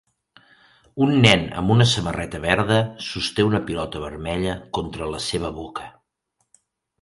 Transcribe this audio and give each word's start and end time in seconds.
Un 1.07 1.11
nen 1.25 1.43
amb 1.59 1.73
una 1.75 1.85
samarreta 1.91 2.41
verda 2.45 2.77
sosté 3.09 3.45
una 3.51 3.61
pilota 3.69 4.03
vermella 4.07 4.57
contra 4.79 5.11
la 5.13 5.21
seva 5.27 5.53
boca. 5.61 5.87